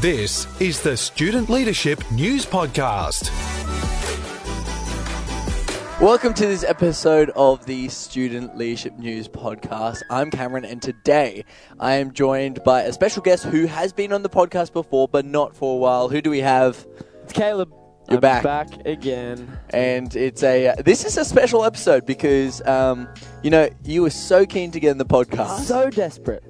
[0.00, 3.32] This is the Student Leadership News Podcast.
[6.00, 10.02] Welcome to this episode of the Student Leadership News Podcast.
[10.08, 11.44] I'm Cameron, and today
[11.80, 15.24] I am joined by a special guest who has been on the podcast before, but
[15.24, 16.08] not for a while.
[16.08, 16.86] Who do we have?
[17.24, 17.72] It's Caleb.
[18.08, 18.44] You're I'm back.
[18.44, 19.58] back again.
[19.70, 23.08] And it's a this is a special episode because um,
[23.42, 26.44] you know you were so keen to get in the podcast So desperate.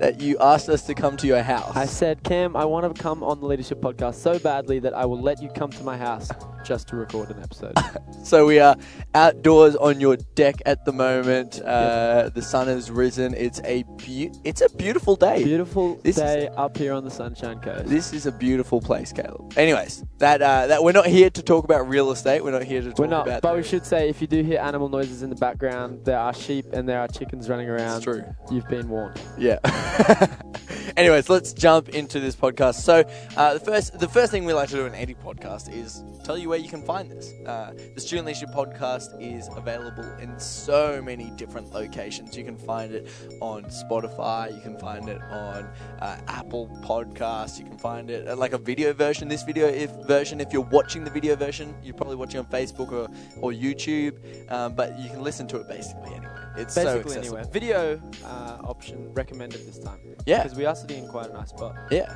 [0.00, 1.76] That you asked us to come to your house.
[1.76, 5.04] I said, Cam, I want to come on the Leadership Podcast so badly that I
[5.06, 6.30] will let you come to my house
[6.64, 7.74] just to record an episode.
[8.24, 8.76] So we are
[9.14, 11.62] outdoors on your deck at the moment.
[11.62, 13.32] Uh, the sun has risen.
[13.32, 15.44] It's a beau- it's a beautiful day.
[15.44, 17.86] Beautiful This is- day up here on the Sunshine Coast.
[17.86, 19.54] This is a beautiful place, Caleb.
[19.56, 22.44] Anyways, that uh, that we're not here to talk about real estate.
[22.44, 23.40] We're not here to talk We're not, about.
[23.40, 26.34] but we should say if you do hear animal noises in the background, there are
[26.34, 28.02] sheep and there are chickens running around.
[28.02, 28.24] true.
[28.50, 29.18] You've been warned.
[29.38, 29.58] Yeah.
[30.96, 32.74] Anyways, let's jump into this podcast.
[32.74, 33.04] So,
[33.36, 36.36] uh, the first the first thing we like to do in any podcast is tell
[36.36, 37.32] you where you can find this.
[37.46, 42.36] Uh, the Student Leadership Podcast is available in so many different locations.
[42.36, 43.08] You can find it
[43.40, 44.54] on Spotify.
[44.54, 45.68] You can find it on
[46.00, 47.58] uh, Apple Podcasts.
[47.58, 49.28] You can find it uh, like a video version.
[49.28, 52.92] This video if version, if you're watching the video version, you're probably watching on Facebook
[52.92, 53.08] or,
[53.40, 54.18] or YouTube.
[54.50, 56.47] Um, but you can listen to it basically anyway.
[56.58, 57.38] It's so Basically, accessible.
[57.38, 57.50] anyway.
[57.52, 59.98] Video uh, option recommended this time.
[60.26, 60.42] Yeah.
[60.42, 61.74] Because we are sitting in quite a nice spot.
[61.90, 62.12] Yeah,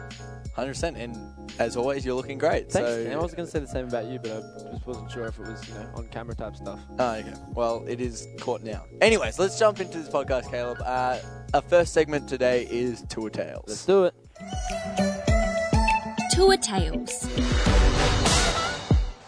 [0.55, 0.97] hundred percent.
[0.97, 1.17] And
[1.59, 2.71] as always, you're looking great.
[2.71, 3.19] Thanks, so, Cam.
[3.19, 5.39] I was going to say the same about you, but I just wasn't sure if
[5.39, 6.81] it was, you know, on camera type stuff.
[6.99, 7.35] Oh, okay.
[7.55, 8.85] Well, it is caught now.
[9.01, 10.79] Anyways, let's jump into this podcast, Caleb.
[10.85, 11.19] Uh,
[11.55, 13.65] our first segment today is Tour Tales.
[13.69, 14.15] Let's do it.
[16.33, 17.29] Tour Tales.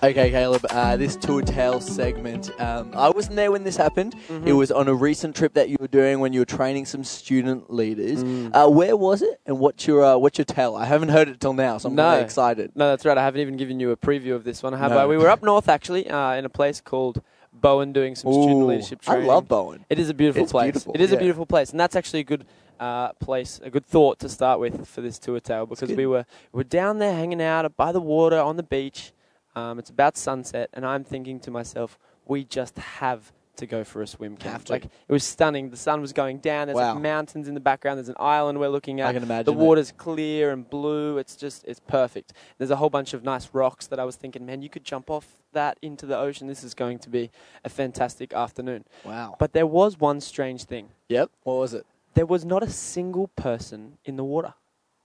[0.04, 0.66] Okay, Caleb.
[0.68, 2.50] Uh, this Tour Tales segment.
[2.60, 4.14] Um, I wasn't there when this happened.
[4.28, 4.46] Mm-hmm.
[4.46, 7.04] It was on a recent trip that you were doing when you were training some
[7.04, 8.22] student leaders.
[8.22, 8.50] Mm.
[8.54, 10.76] Uh, where was it, and what's your uh, what's your tale?
[10.76, 12.10] I haven't heard it till now, so I'm No.
[12.10, 12.72] really excited.
[12.74, 13.16] No, that's right.
[13.16, 14.98] I haven't even given you a preview of this one, have No.
[14.98, 15.06] I?
[15.06, 17.22] We were up north actually, uh, in a place called
[17.54, 19.86] Bowen, doing some student Ooh, leadership I love Bowen.
[19.88, 20.66] It is a beautiful It's place.
[20.72, 21.16] beautiful, It is yeah.
[21.16, 22.44] a beautiful place, and that's actually a good
[22.78, 26.26] uh, place, a good thought to start with for this tour tale because we were
[26.52, 29.12] we were down there hanging out by the water on the beach.
[29.56, 34.02] Um, it's about sunset, and I'm thinking to myself, we just have to go for
[34.02, 34.36] a swim.
[34.36, 34.50] Cam.
[34.50, 34.72] Have to.
[34.72, 35.70] Like it was stunning.
[35.70, 36.66] The sun was going down.
[36.66, 36.94] There's Wow.
[36.94, 37.98] like mountains in the background.
[37.98, 39.06] There's an island we're looking at.
[39.08, 41.18] I can imagine The water's clear and blue.
[41.18, 42.32] It's just, it's perfect.
[42.58, 45.08] There's a whole bunch of nice rocks that I was thinking, man, you could jump
[45.08, 46.48] off that into the ocean.
[46.48, 47.30] This is going to be
[47.64, 48.86] a fantastic afternoon.
[49.04, 49.36] Wow.
[49.38, 50.88] But there was one strange thing.
[51.08, 51.30] Yep.
[51.44, 51.86] What was it?
[52.14, 54.54] There was not a single person in the water.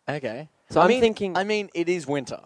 [0.08, 0.50] Okay.
[0.72, 2.40] So I I'm mean, thinking- I mean, it is winter.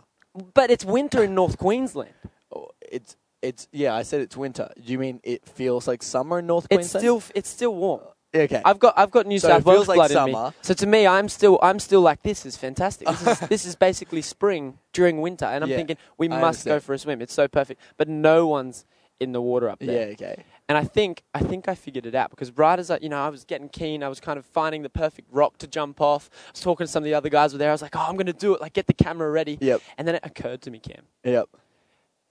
[0.54, 2.14] But it's winter in North Queensland.
[2.56, 3.94] Oh, it's it's yeah.
[3.96, 4.72] I said it's winter.
[4.84, 7.02] Do you mean it feels like summer in North It's Queensland?
[7.04, 8.02] still, it's still warm.
[8.36, 8.62] okay.
[8.66, 10.48] I've got, I've got New So South it feels Wales like blood in summer.
[10.50, 10.56] me.
[10.62, 13.08] So to me, I'm still, I'm still like, this is fantastic.
[13.08, 16.66] This is, this is basically spring during winter, and I'm Yeah, thinking we I must
[16.66, 16.84] go understand.
[16.84, 17.22] for a swim.
[17.22, 17.80] It's so perfect.
[17.98, 18.86] But no one's
[19.20, 20.08] in the water up there.
[20.08, 20.14] yeah.
[20.14, 20.44] Okay.
[20.70, 23.18] And I think I think I figured it out because right as I, you know,
[23.22, 26.30] I was getting keen, I was kind of finding the perfect rock to jump off.
[26.48, 27.70] I was talking to some of the other guys were there.
[27.70, 28.62] I was like, "Oh, I'm going to do it!
[28.62, 29.82] Like, get the camera ready." Yep.
[29.98, 31.50] And then it occurred to me, Cam, Yep.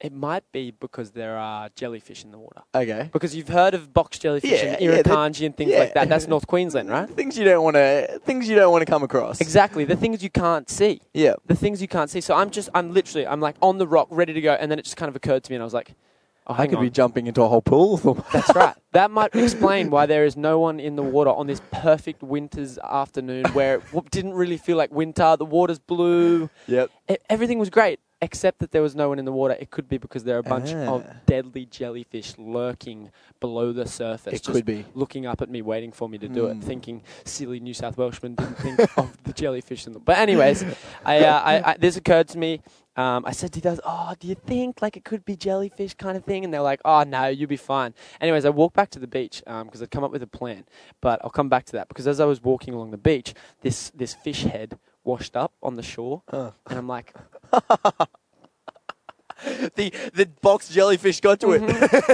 [0.01, 2.63] it might be because there are jellyfish in the water.
[2.75, 3.11] Okay.
[3.13, 5.79] Because you've heard of box jellyfish Yeah, and yeah, irukandji and things yeah.
[5.81, 6.09] like that.
[6.09, 7.09] That's North Queensland, right?
[7.11, 9.43] Things you don't want to things you don't want to come across.
[9.43, 9.85] Exactly.
[9.85, 11.03] The things you can't see.
[11.13, 11.35] Yeah.
[11.47, 12.23] The things you can't see.
[12.23, 14.79] So I'm just, I'm literally, I'm like on the rock, ready to go, and then
[14.79, 15.95] it just kind of occurred to me, and I was like,
[16.47, 16.85] "Oh, I could on.
[16.85, 17.97] be jumping into a whole pool.
[18.33, 18.75] That's right.
[18.93, 22.79] That might explain why there is no one in the water on this perfect winter's
[22.79, 25.37] afternoon where it didn't really feel like winter.
[25.37, 26.51] The water's blue.
[26.67, 26.91] yep.
[27.11, 29.57] E- everything was great, except that there was no one in the water.
[29.59, 31.15] It could be because there are a bunch of Ah.
[31.27, 33.11] deadly jellyfish lurking
[33.41, 34.35] below the surface.
[34.35, 34.85] It could be.
[34.95, 36.63] Looking up at me, waiting for me to do it, Mm.
[36.63, 40.01] thinking silly New South Welshman didn't think of the jellyfish in the.
[40.01, 40.65] But anyways,
[41.05, 42.61] I, uh, I, I this occurred to me.
[42.97, 46.17] Um, I said to others, "Oh, do you think like it could be jellyfish kind
[46.17, 48.99] of thing?" And they're like, "Oh no, you'll be fine." Anyways, I walked back to
[48.99, 50.65] the beach because I'd come up with a plan,
[51.01, 53.33] but I'll come back to that because as I was walking along the beach,
[53.63, 56.51] this this fish head washed up on the shore, Uh.
[56.69, 57.15] and I'm like,
[59.75, 61.61] The the box jellyfish got to it.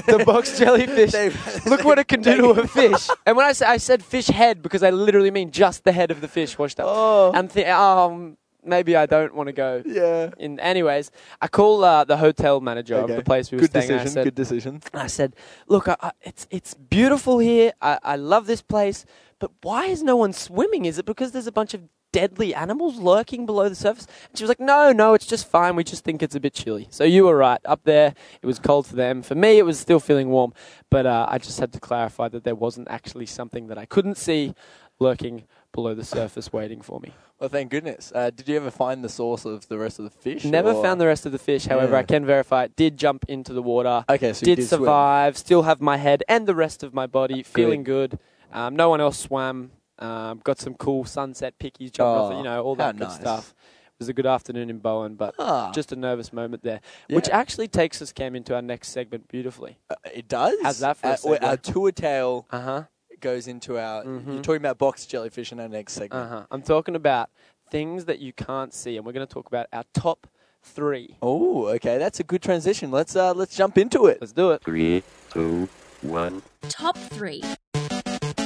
[0.07, 1.31] "The box jellyfish." They-
[1.69, 3.07] Look what it can do to a fish.
[3.27, 6.11] And when I say I said fish head because I literally mean just the head
[6.11, 6.87] of the fish washed up.
[6.89, 7.31] Oh.
[7.35, 9.83] I'm thinking, um, maybe I don't want to go.
[9.87, 10.31] yeah.
[10.39, 11.11] In anyways,
[11.41, 13.13] I call uh, the hotel manager Okay.
[13.13, 13.89] of the place we were Good staying.
[13.89, 14.09] decision.
[14.09, 14.83] I said, good decision.
[14.95, 17.73] I said, "Look, I, I, it's it's beautiful here.
[17.81, 19.05] I, I love this place,
[19.39, 20.85] but why is no one swimming?
[20.85, 24.45] Is it because there's a bunch of deadly animals lurking below the surface?" And she
[24.45, 25.77] was like, "No, no, it's just fine.
[25.77, 27.61] We just think it's a bit chilly." So you were right.
[27.65, 29.23] Up there, it was cold for them.
[29.23, 30.53] For me, it was still feeling warm.
[30.91, 34.17] But uh, I just had to clarify that there wasn't actually something that I couldn't
[34.17, 34.55] see
[34.99, 37.13] lurking below the surface, waiting for me.
[37.41, 38.11] Well, thank goodness.
[38.13, 40.45] Uh, did you ever find the source of the rest of the fish?
[40.45, 41.67] Never or- found the rest of the fish.
[41.67, 41.99] However, Yeah.
[42.01, 44.05] I can verify it did jump into the water.
[44.09, 44.81] Okay, so you did, did swim.
[44.81, 45.37] survive.
[45.39, 48.11] Still have my head and the rest of my body feeling Good.
[48.11, 48.19] good.
[48.53, 49.71] Um, no one else swam.
[50.01, 53.09] Um, got some cool sunset pickies, jumped off, it, Oh, you know, all that good
[53.09, 53.17] nice.
[53.17, 53.55] stuff.
[53.87, 56.81] It was a good afternoon in Bowen, but Ah, just a nervous moment there,
[57.11, 59.79] which actually takes us Cam into our next segment beautifully.
[59.91, 60.55] uh, it does.
[60.63, 61.43] How's that for a uh, segue?
[61.43, 62.83] Our tour tale Uh huh.
[63.21, 64.05] Goes into our.
[64.05, 64.27] Mhm.
[64.35, 66.25] You're talking about box jellyfish in our next segment.
[66.25, 66.47] Uh huh.
[66.51, 67.31] I'm talking about
[67.71, 70.27] things that you can't see, and we're going to talk about our top
[70.63, 71.17] three.
[71.23, 72.91] Oh, okay, that's a good transition.
[72.91, 74.19] Let's uh, let's jump into it.
[74.21, 74.63] Let's do it.
[74.65, 75.69] Three, two,
[76.03, 76.43] one.
[76.69, 77.43] Top three.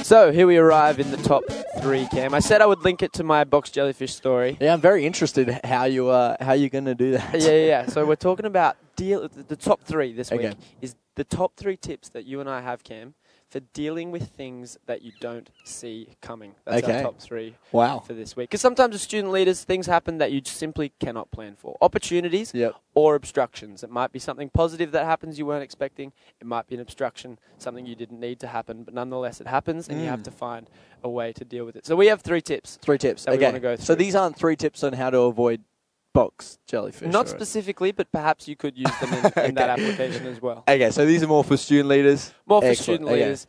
[0.02, 1.44] So here we arrive in the top
[1.80, 2.34] three, Cam.
[2.34, 4.58] I said I would link it to my box jellyfish story.
[4.60, 7.40] Yeah, I'm very interested how you uh, how you're going to do that.
[7.40, 7.86] yeah, yeah, yeah.
[7.92, 9.28] So we're talking about deal.
[9.28, 10.48] The the top three this Okay.
[10.48, 13.14] week is the top three tips that you and I have, Cam,
[13.52, 16.54] for dealing with things that you don't see coming.
[16.64, 16.96] That's Okay.
[16.96, 17.98] our top three Wow.
[17.98, 18.48] for this week.
[18.48, 21.76] Because sometimes as student leaders, things happen that you simply cannot plan for.
[21.82, 22.74] Opportunities Yep.
[22.94, 23.82] or obstructions.
[23.84, 26.14] It might be something positive that happens you weren't expecting.
[26.40, 29.86] It might be an obstruction, something you didn't need to happen, but nonetheless it happens,
[29.86, 30.24] and you have Mm.
[30.24, 30.70] to find
[31.04, 31.84] a way to deal with it.
[31.84, 32.78] So we have three tips.
[32.80, 33.26] Three tips.
[33.26, 33.76] that okay.
[33.76, 35.62] so these aren't three tips on how to avoid
[36.12, 37.10] box jellyfish.
[37.12, 40.64] Not specifically, but perhaps you could use them in, in that application as well.
[40.68, 42.32] Okay, so these are more for student leaders.
[42.46, 42.84] More for Excellent.
[42.84, 43.20] student Okay.
[43.22, 43.46] leaders.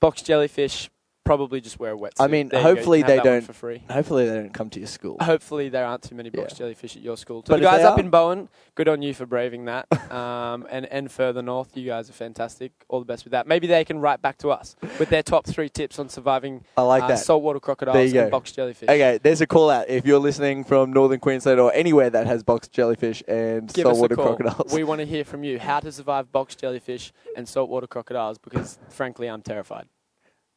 [0.00, 0.90] Box jellyfish,
[1.24, 2.20] probably just wear a wetsuit.
[2.20, 2.68] I mean, There you go.
[2.70, 3.82] You hopefully they don't- for free.
[3.90, 5.16] Hopefully they don't come to your school.
[5.20, 6.58] Hopefully there aren't too many box Yeah.
[6.58, 7.42] jellyfish at your school.
[7.42, 9.86] To But the guys up are- in Bowen, good on you for braving that.
[10.12, 12.72] um, and and further north, you guys are fantastic.
[12.88, 13.46] All the best with that.
[13.46, 16.82] Maybe they can write back to us with their top three tips on surviving I
[16.82, 17.18] like uh, that.
[17.18, 18.88] saltwater crocodiles and box jellyfish.
[18.88, 19.88] Okay, there's a call out.
[19.88, 24.16] If you're listening from northern Queensland or anywhere that has box jellyfish and Give saltwater
[24.16, 28.38] crocodiles, We want to hear from you how to survive box jellyfish and saltwater crocodiles
[28.38, 29.86] because, frankly, I'm terrified.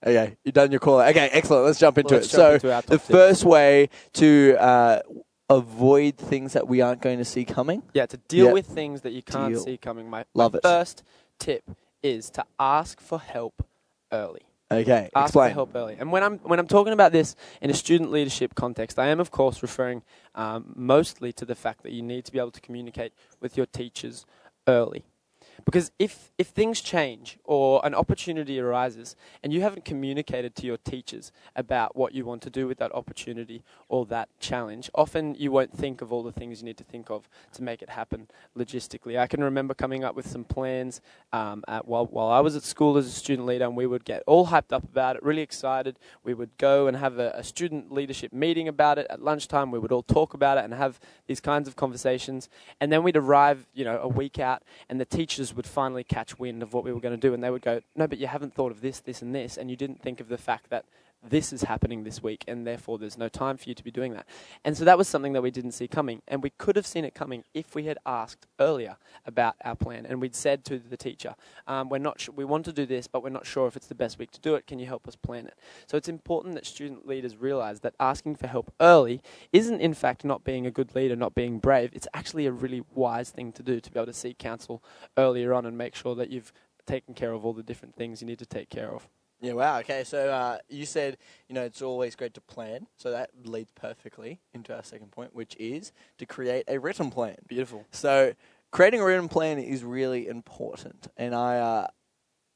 [0.05, 0.99] Okay, you've done your call.
[1.01, 1.65] Okay, excellent.
[1.65, 2.37] Let's jump into Let's it.
[2.37, 3.07] jump so into the tips.
[3.09, 4.99] first way to uh,
[5.49, 7.83] avoid things that we aren't going to see coming.
[7.93, 9.63] Yeah, to deal with things that you can't Deal.
[9.63, 10.09] see coming.
[10.09, 10.63] My, Love my it.
[10.63, 11.03] first
[11.39, 11.63] tip
[12.03, 13.65] is to ask for help
[14.11, 14.41] early.
[14.69, 15.51] Okay, Ask explain.
[15.51, 15.95] for help early.
[15.97, 19.21] And when I'm when I'm talking about this in a student leadership context, I am
[19.21, 20.03] of course referring
[20.35, 23.65] um, mostly to the fact that you need to be able to communicate with your
[23.65, 24.25] teachers
[24.67, 25.05] early.
[25.65, 30.77] Because if, if things change or an opportunity arises and you haven't communicated to your
[30.77, 35.51] teachers about what you want to do with that opportunity or that challenge, often you
[35.51, 38.27] won't think of all the things you need to think of to make it happen
[38.57, 39.17] logistically.
[39.17, 41.01] I can remember coming up with some plans
[41.33, 44.05] um, at, while, while I was at school as a student leader, and we would
[44.05, 45.97] get all hyped up about it, really excited.
[46.23, 49.71] We would go and have a, a student leadership meeting about it at lunchtime.
[49.71, 52.49] We would all talk about it and have these kinds of conversations.
[52.79, 56.37] And then we'd arrive, you know, a week out, and the teachers would finally catch
[56.39, 58.27] wind of what we were going to do, and they would go, "No, but you
[58.27, 60.85] haven't thought of this, this, and this, and you didn't think of the fact that."
[61.23, 64.13] This is happening this week, and therefore there's no time for you to be doing
[64.13, 64.27] that.
[64.63, 67.03] And so that was something that we didn't see coming, and we could have seen
[67.03, 70.95] it coming if we had asked earlier about our plan, and we'd said to the
[70.95, 71.35] teacher,
[71.65, 72.21] um, "We're not.
[72.21, 74.31] Sh- we want to do this, but we're not sure if it's the best week
[74.31, 74.67] to do it.
[74.67, 75.55] Can you help us plan it?"
[75.87, 79.21] So it's important that student leaders realize that asking for help early
[79.51, 81.89] isn't, in fact, not being a good leader, not being brave.
[81.93, 84.83] It's actually a really wise thing to do to be able to seek counsel
[85.17, 86.53] earlier on and make sure that you've
[86.85, 89.09] taken care of all the different things you need to take care of.
[89.39, 89.79] Yeah, wow.
[89.79, 91.17] Okay, so uh, you said,
[91.47, 92.87] you know, it's always great to plan.
[92.97, 97.35] So that leads perfectly into our second point, which is to create a written plan.
[97.47, 97.85] Beautiful.
[97.91, 98.33] So
[98.71, 101.07] creating a written plan is really important.
[101.17, 101.87] And I, uh,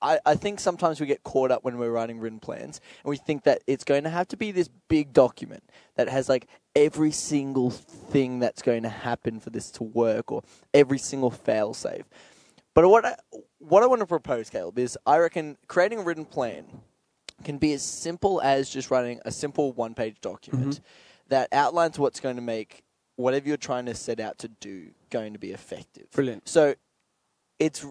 [0.02, 3.18] I, I think sometimes we get caught up when we're writing written plans and we
[3.18, 5.64] think that it's going to have to be this big document
[5.96, 10.42] that has like every single thing that's going to happen for this to work or
[10.74, 12.06] every single fail safe.
[12.74, 13.16] But what I,
[13.60, 16.66] what I want to propose, Caleb, is I reckon creating a written plan
[17.44, 20.84] can be as simple as just writing a simple one page document mm-hmm.
[21.30, 22.84] that outlines what's going to make
[23.16, 26.10] whatever you're trying to set out to do going to be effective.
[26.12, 26.48] Brilliant.
[26.48, 26.76] So
[27.60, 27.86] it's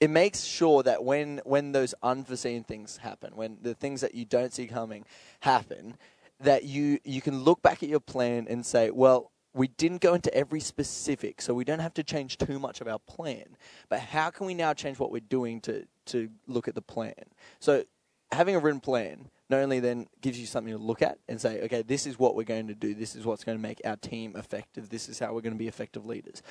[0.00, 4.24] it makes sure that when when those unforeseen things happen, when the things that you
[4.24, 5.04] don't see coming
[5.40, 5.96] happen,
[6.40, 10.14] that you you can look back at your plan and say, well, we didn't go
[10.14, 13.56] into every specific, so we don't have to change too much of our plan.
[13.88, 17.14] But how can we now change what we're doing to to look at the plan?
[17.60, 17.84] So
[18.32, 21.62] having a written plan not only then gives you something to look at and say,
[21.62, 23.96] okay, this is what we're going to do, this is what's going to make our
[23.96, 26.42] team effective, this is how we're going to be effective leaders.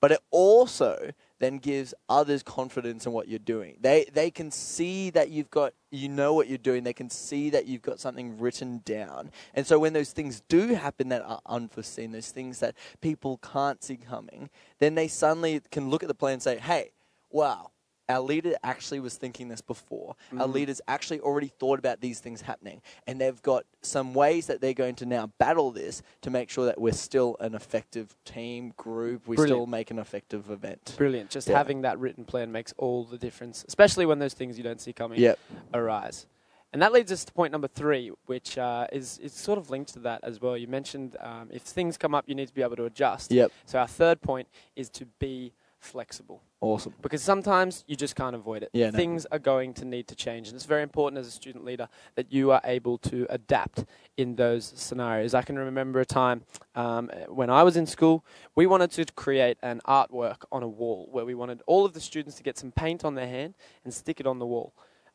[0.00, 1.12] But it also
[1.44, 3.76] then gives others confidence in what you're doing.
[3.80, 6.84] They they can see that you've got you know what you're doing.
[6.84, 9.30] They can see that you've got something written down.
[9.52, 13.84] And so when those things do happen that are unforeseen, those things that people can't
[13.84, 14.48] see coming,
[14.78, 16.92] then they suddenly can look at the plan and say, "Hey,
[17.30, 17.70] wow,
[18.08, 20.14] our leader actually was thinking this before.
[20.38, 24.60] Our leaders actually already thought about these things happening, and they've got some ways that
[24.60, 28.74] they're going to now battle this to make sure that we're still an effective team
[28.76, 29.26] group.
[29.26, 30.94] We still make an effective event.
[30.98, 31.30] Brilliant.
[31.30, 31.56] Just Yeah.
[31.56, 34.92] having that written plan makes all the difference, especially when those things you don't see
[34.92, 35.38] coming Yep.
[35.72, 36.26] arise.
[36.72, 39.92] And that leads us to point number three, which uh, is, is sort of linked
[39.92, 40.56] to that as well.
[40.56, 43.30] You mentioned um, if things come up, you need to be able to adjust.
[43.30, 43.52] Yep.
[43.64, 45.52] So our third point is to be
[45.84, 46.42] flexible.
[46.60, 46.94] Awesome.
[47.02, 48.70] Because sometimes you just can't avoid it.
[48.72, 48.96] Yeah, no.
[48.96, 50.48] Things are going to need to change.
[50.48, 53.84] And it's very important as a student leader that you are able to adapt
[54.16, 55.34] in those scenarios.
[55.34, 58.24] I can remember a time um, when I was in school,
[58.54, 62.00] we wanted to create an artwork on a wall where we wanted all of the
[62.00, 64.72] students to get some paint on their hand and stick it on the wall.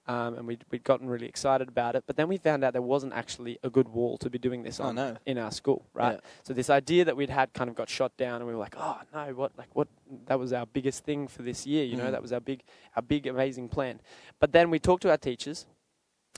[0.10, 2.04] Um, and we'd, we'd gotten really excited about it.
[2.08, 4.80] But then we found out there wasn't actually a good wall to be doing this
[4.80, 5.18] Oh, on no.
[5.28, 6.14] in our school, right?
[6.14, 6.30] Yeah.
[6.44, 8.76] So this idea that we'd had kind of got shot down, and we were like,
[8.78, 9.52] "Oh no, what?
[9.58, 9.88] Like what?
[10.26, 11.84] That was our biggest thing for this year.
[11.86, 12.12] You know, Mm.
[12.12, 12.64] that was our big,
[12.96, 14.02] our big amazing plan."
[14.40, 15.68] But then we talked to our teachers,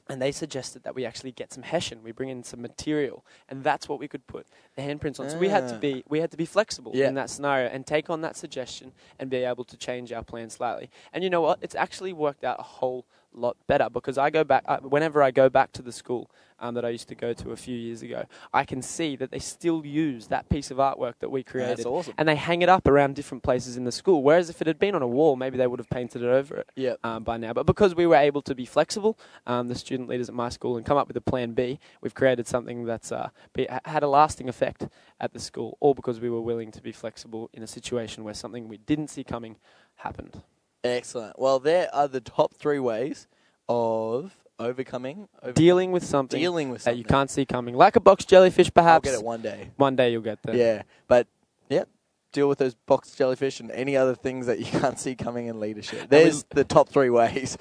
[0.09, 2.03] and they suggested that we actually get some hessian.
[2.03, 5.29] We bring in some material, and that's what we could put the handprints on.
[5.29, 5.79] So we had to Ah.
[5.79, 7.07] be, we had to be flexible Yeah.
[7.07, 10.49] in that scenario and take on that suggestion and be able to change our plan
[10.49, 10.89] slightly.
[11.13, 11.59] And you know what?
[11.61, 15.49] It's actually worked out a whole lot better because I go back whenever I go
[15.49, 18.25] back to the school um, that I used to go to a few years ago.
[18.53, 21.85] I can see that they still use that piece of artwork that we created, That's
[21.87, 22.13] awesome.
[22.17, 24.21] and they hang it up around different places in the school.
[24.21, 26.57] Whereas if it had been on a wall, maybe they would have painted it over
[26.57, 26.99] it Yep.
[27.03, 27.53] um, by now.
[27.53, 30.77] But because we were able to be flexible, um, the student leaders at my school,
[30.77, 34.07] and come up with a plan B, we've created something that's uh, be, had a
[34.07, 34.87] lasting effect
[35.19, 38.33] at the school, all because we were willing to be flexible in a situation where
[38.35, 39.55] something we didn't see coming
[39.95, 40.41] happened.
[40.83, 41.37] Excellent.
[41.39, 43.27] Well, there are the top three ways
[43.69, 47.95] of overcoming, over- Dealing with something dealing with something that you can't see coming, like
[47.95, 49.07] a box jellyfish, perhaps.
[49.07, 49.69] I'll get it one day.
[49.77, 50.55] One day you'll get there.
[50.55, 51.27] Yeah, but
[51.69, 51.87] yep,
[52.31, 55.59] deal with those box jellyfish and any other things that you can't see coming in
[55.59, 56.09] leadership.
[56.09, 57.57] There's the top three ways.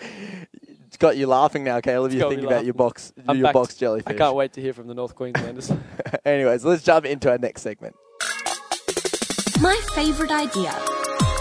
[0.86, 2.06] It's got you laughing now, Caleb.
[2.10, 4.12] It's You got think about your box, I'm your back box to- jellyfish.
[4.14, 5.70] I can't wait to hear from the North Queenslanders.
[6.24, 7.94] Anyways, let's jump into our next segment.
[9.60, 10.74] My favorite idea.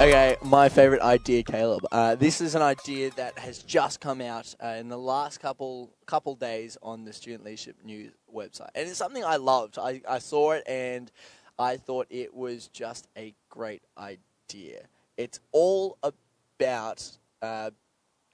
[0.01, 1.85] Okay, my favorite idea, Caleb.
[1.91, 5.91] Uh, this is an idea that has just come out uh, in the last couple
[6.05, 9.77] couple days on the Student Leadership News website, and it's something I loved.
[9.77, 11.11] I, I saw it and
[11.59, 14.85] I thought it was just a great idea.
[15.17, 17.05] It's all about
[17.41, 17.71] uh,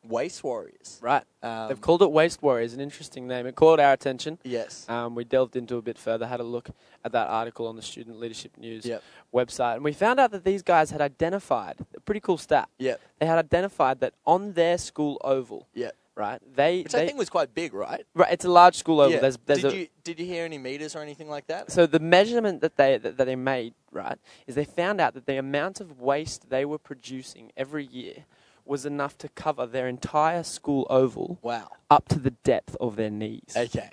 [0.09, 0.99] waste warriors.
[1.01, 1.23] right.
[1.43, 3.45] Um, They've called it Waste Warriors, an interesting name.
[3.45, 4.39] It caught our attention.
[4.43, 4.85] yes.
[4.89, 6.69] Um, we delved into a bit further, had a look
[7.03, 9.03] at that article on the Student Leadership News Yep.
[9.33, 12.69] website, and we found out that these guys had identified a pretty cool stat.
[12.79, 12.95] Yeah.
[13.19, 15.95] They had identified that on their school oval, Yep.
[16.15, 16.41] right?
[16.55, 18.05] They, Which they I think was quite big, right?
[18.15, 19.13] right, it's a large school oval.
[19.13, 19.19] Yeah.
[19.19, 21.71] There's, there's did a, you did you hear any meters or anything like that?
[21.71, 25.25] so the measurement that they that, that they made, right, is they found out that
[25.27, 28.25] the amount of waste they were producing every year
[28.65, 31.69] was enough to cover their entire school oval Wow.
[31.89, 33.53] up to the depth of their knees.
[33.55, 33.89] Okay.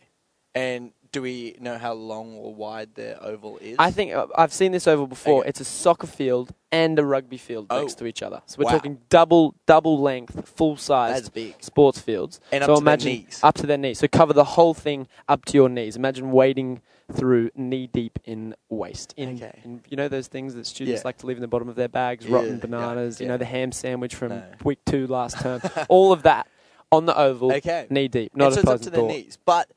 [0.54, 3.76] And do we know how long or wide the oval is?
[3.78, 5.40] I think uh, I've seen this oval before.
[5.40, 5.48] Okay.
[5.50, 7.80] It's a soccer field and a rugby field Oh.
[7.80, 8.40] next to each other.
[8.46, 8.70] So we're Wow.
[8.72, 12.40] talking double double length, full size sports fields.
[12.50, 13.40] And up so to their imagine knees.
[13.42, 13.98] up to their knees.
[13.98, 15.96] So cover the whole thing up to your knees.
[15.96, 16.80] Imagine wading
[17.12, 19.14] through knee deep in waste.
[19.16, 19.60] In, Okay.
[19.64, 21.02] in you know those things that students Yeah.
[21.04, 23.36] like to leave in the bottom of their bags, Yeah, rotten yeah, bananas, you know
[23.36, 24.42] the ham sandwich from No.
[24.64, 25.60] week 2 last term.
[25.88, 26.46] All of that
[26.90, 27.86] on the oval, Okay.
[27.90, 28.34] knee deep.
[28.34, 29.08] Not and so a it's up pleasant to their thought.
[29.08, 29.38] knees.
[29.44, 29.70] But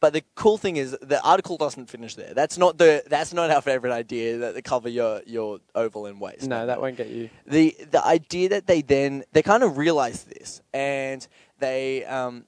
[0.00, 2.34] but the cool thing is the article doesn't finish there.
[2.34, 6.18] That's not the that's not our favorite idea that they cover your, your oval in
[6.18, 6.48] waste.
[6.48, 7.30] No, that won't get you.
[7.46, 11.26] the the idea that they then they kind of realize this and
[11.60, 12.46] they um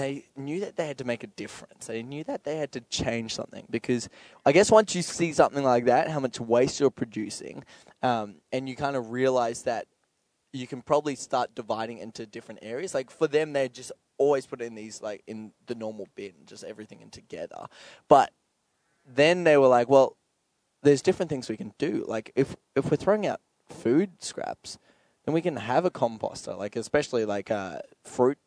[0.00, 1.86] they knew that they had to make a difference.
[1.86, 4.08] They knew that they had to change something because
[4.46, 7.64] I guess once you see something like that, how much waste you're producing,
[8.02, 9.86] um, and you kind of realize that
[10.52, 12.94] you can probably start dividing into different areas.
[12.94, 16.32] Like for them, they just always put it in these like in the normal bin,
[16.46, 17.66] just everything in together.
[18.08, 18.32] But
[19.06, 20.16] then they were like, well,
[20.82, 22.04] there's different things we can do.
[22.08, 24.78] Like if if we're throwing out food scraps,
[25.26, 26.56] then we can have a composter.
[26.56, 28.38] Like especially like uh, fruit,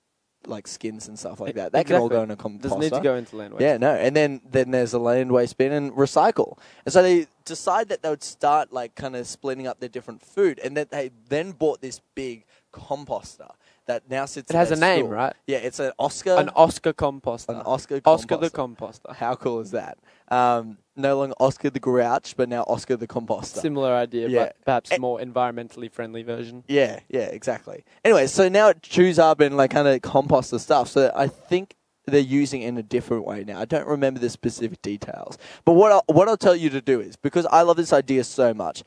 [0.48, 1.72] like skins and stuff like that.
[1.72, 2.62] That can all go in a composter.
[2.62, 3.62] Doesn't need to go into land waste.
[3.62, 7.28] Yeah, no, and then then there's a land waste bin and recycle, and so they
[7.46, 10.92] decide that they would start like kind of splitting up their different food, and that
[10.92, 13.52] they then bought this big composter
[13.86, 14.50] that now sits.
[14.52, 15.12] It has a name, school.
[15.12, 15.34] right?
[15.48, 16.36] Yeah, it's an Oscar.
[16.38, 17.50] An Oscar composter.
[17.50, 19.02] An Oscar Oscar the composter.
[19.02, 19.16] composter.
[19.16, 19.98] How cool is that?
[20.30, 23.60] Um, no longer Oscar the Grouch, but now Oscar the composter.
[23.62, 24.40] Similar idea, Yeah.
[24.46, 24.98] but perhaps Eh.
[24.98, 26.64] more environmentally friendly version.
[26.68, 27.84] Yeah, yeah, exactly.
[28.06, 30.90] Anyway, so now it chews up and like kind of composts the stuff.
[30.90, 33.60] So I think they're using it in a different way now.
[33.60, 37.00] I don't remember the specific details, but what I'll, what I'll tell you to do
[37.00, 38.84] is because I love this idea so much.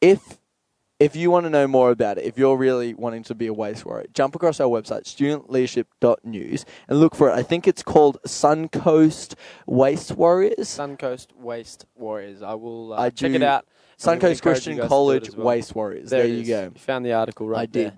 [0.00, 0.38] If
[1.04, 3.52] if you want to know more about it, if you're really wanting to be a
[3.52, 7.32] waste warrior, jump across our website, studentleadership.news, and look for it.
[7.34, 9.34] I think it's called Suncoast
[9.66, 10.68] Waste Warriors.
[10.68, 12.42] Suncoast Waste Warriors.
[12.42, 13.66] I will uh, I check do- it out.
[13.98, 15.46] Suncoast Christian you guys to do it College well.
[15.48, 16.10] Waste Warriors.
[16.10, 16.48] There, There, you is.
[16.48, 16.62] go.
[16.74, 17.92] You found the article right I did.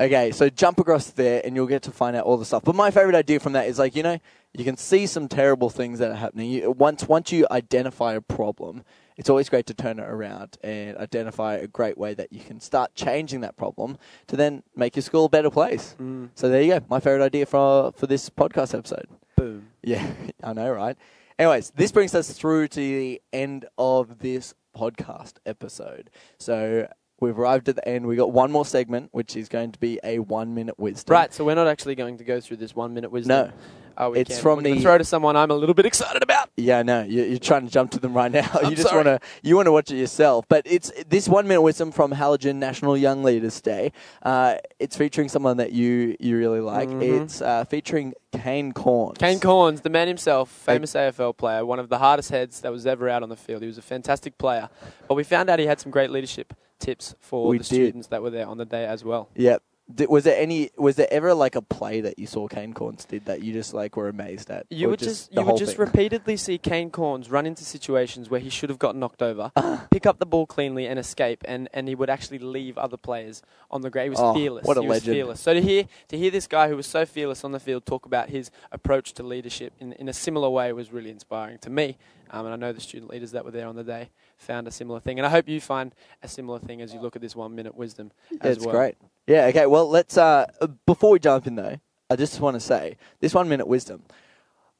[0.00, 2.62] Okay, so jump across there and you'll get to find out all the stuff.
[2.64, 4.18] But my favorite idea from that is like, you know,
[4.54, 6.50] you can see some terrible things that are happening.
[6.50, 8.84] You, once once you identify a problem,
[9.16, 12.60] it's always great to turn it around and identify a great way that you can
[12.60, 15.96] start changing that problem to then make your school a better place.
[16.00, 16.30] Mm.
[16.34, 16.86] So there you go.
[16.88, 19.08] My favorite idea for for this podcast episode.
[19.36, 19.68] Boom.
[19.82, 20.10] Yeah,
[20.42, 20.96] I know, right?
[21.38, 26.10] Anyways, this brings us through to the end of this podcast episode.
[26.38, 26.88] So
[27.20, 28.06] we've arrived at the end.
[28.06, 31.12] We got one more segment, which is going to be a one minute wisdom.
[31.12, 33.48] Right, so we're not actually going to go through this one minute wisdom.
[33.48, 33.52] No.
[34.00, 34.42] Oh, we It's can.
[34.42, 36.50] from We're the- throw to someone I'm a little bit excited about.
[36.56, 38.48] Yeah, no, you- you're trying to jump to them right now.
[38.62, 40.44] I'm you just want to you want to watch it yourself.
[40.48, 43.90] But it's this one minute wisdom from Halogen National Young Leaders Day.
[44.22, 46.88] Uh, it's featuring someone that you you really like.
[46.88, 47.22] Mhm.
[47.24, 49.18] It's uh, featuring Kane Cornes.
[49.18, 52.86] Kane Cornes, the man himself, famous AFL player, one of the hardest heads that was
[52.86, 53.62] ever out on the field.
[53.62, 54.68] He was a fantastic player.
[55.08, 57.74] But we found out he had some great leadership tips for We the did.
[57.74, 59.28] students that were there on the day as well.
[59.34, 59.62] Yep.
[59.92, 60.68] Did, was there any?
[60.76, 63.72] Was there ever like a play that you saw Kane Cornes did that you just
[63.72, 64.66] like were amazed at?
[64.68, 65.86] You would just, you would just thing?
[65.86, 69.50] repeatedly see Kane Cornes run into situations where he should have gotten knocked over,
[69.90, 73.42] pick up the ball cleanly and escape, and, and he would actually leave other players
[73.70, 74.04] on the ground.
[74.06, 74.66] He was Oh, fearless.
[74.66, 75.14] what a he was legend.
[75.16, 75.40] fearless.
[75.40, 78.04] So to hear to hear this guy who was so fearless on the field talk
[78.04, 81.96] about his approach to leadership in, in a similar way was really inspiring to me.
[82.30, 84.70] Um, and I know the student leaders that were there on the day found a
[84.70, 85.18] similar thing.
[85.18, 87.74] And I hope you find a similar thing as you look at this one minute
[87.74, 88.12] wisdom.
[88.30, 88.74] Yeah, as it's well.
[88.74, 88.96] great.
[89.28, 89.44] Yeah.
[89.46, 89.66] Okay.
[89.66, 90.16] Well, let's.
[90.16, 90.46] Uh,
[90.86, 91.78] before we jump in though,
[92.10, 94.02] I just want to say this one minute wisdom.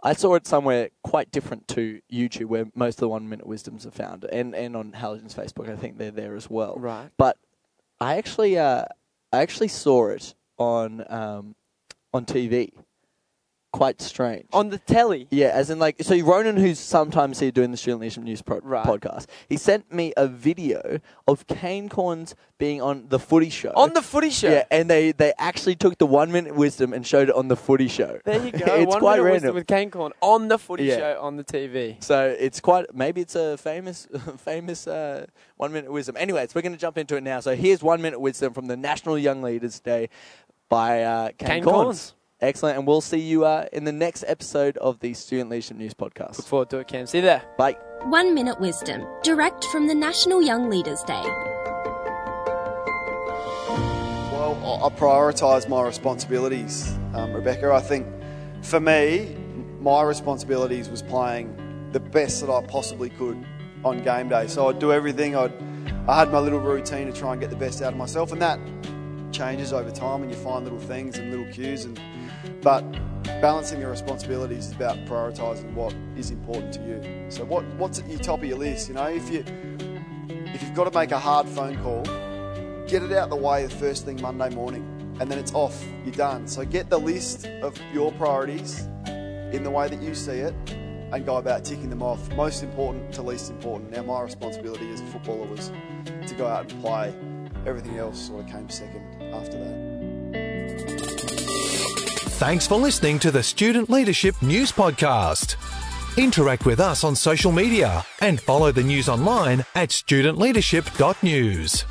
[0.02, 3.86] I saw it somewhere quite different to YouTube, where most of the one minute wisdoms
[3.86, 6.76] are found, and and on Halogen's Facebook, I think they're there as well.
[6.78, 7.10] Right.
[7.18, 7.36] But
[8.00, 8.84] I actually, uh,
[9.32, 11.54] I actually saw it on um,
[12.14, 12.72] on TV.
[13.70, 14.46] Quite strange.
[14.54, 15.26] On the telly.
[15.30, 18.60] Yeah, as in like so Ronan, who's sometimes here doing the Student Leadership News pro-
[18.62, 18.86] Right.
[18.86, 23.70] podcast, he sent me a video of Kane Cornes being on the Footy Show.
[23.76, 24.48] On the footy show.
[24.50, 27.56] yeah, and they they actually took the one minute wisdom and showed it on the
[27.56, 28.18] Footy Show.
[28.24, 28.58] There you go.
[28.74, 29.54] it's One quite minute random.
[29.54, 30.96] with Kane Cornes on the footy Yeah.
[30.96, 32.02] show on the TV.
[32.02, 35.26] So it's quite maybe it's a famous famous uh,
[35.58, 36.16] one minute wisdom.
[36.16, 37.40] Anyways, we're going to jump into it now.
[37.40, 40.08] So here's one minute wisdom from the National Young Leaders Day
[40.70, 41.84] by uh, Kane, Kane Cornes.
[41.86, 42.12] Cornes.
[42.40, 45.92] Excellent, and we'll see you uh, in the next episode of the Student Leadership News
[45.92, 46.38] Podcast.
[46.38, 47.04] Look forward to it, Cam.
[47.06, 47.42] See you there.
[47.56, 47.76] Bye.
[48.04, 51.20] One Minute Wisdom, direct from the National Young Leaders Day.
[54.30, 57.72] Well, I I prioritise my responsibilities, um, Rebecca.
[57.72, 58.06] I think
[58.62, 59.36] for me,
[59.80, 61.56] my responsibilities was playing
[61.90, 63.44] the best that I possibly could
[63.84, 64.46] on game day.
[64.46, 65.34] So I'd do everything.
[65.34, 65.52] I'd,
[66.06, 68.40] I had my little routine to try and get the best out of myself, and
[68.40, 68.60] that
[69.32, 71.84] changes over time, and you find little things and little cues.
[71.84, 72.00] And
[72.62, 72.82] but
[73.40, 77.30] balancing your responsibilities is about prioritising what is important to you.
[77.30, 78.88] So what what's at your top of your list?
[78.88, 79.44] You know, if you
[80.28, 82.02] if you've got to make a hard phone call,
[82.86, 85.84] get it out the way the first thing Monday morning, and then it's off.
[86.04, 86.48] You're done.
[86.48, 90.54] So get the list of your priorities in the way that you see it,
[91.12, 92.30] and go about ticking them off.
[92.34, 93.90] Most important to least important.
[93.90, 95.70] Now, my responsibility as a footballer was
[96.26, 97.14] to go out and play.
[97.66, 99.02] Everything else sort of came second
[99.34, 99.87] after that.
[102.38, 105.56] Thanks for listening to the Student Leadership News Podcast.
[106.16, 111.84] Interact with us on social media and follow the news online at studentleadership.news.